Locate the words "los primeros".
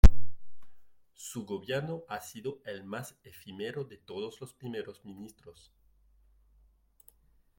4.41-5.05